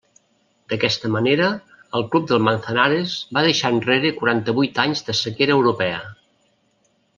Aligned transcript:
D'aquesta 0.71 1.11
manera, 1.15 1.49
el 1.99 2.05
club 2.15 2.25
del 2.31 2.41
Manzanares 2.47 3.13
va 3.39 3.45
deixar 3.49 3.73
enrere 3.77 4.13
quaranta-vuit 4.23 4.83
anys 4.87 5.07
de 5.11 5.17
sequera 5.23 5.59
europea. 5.61 6.03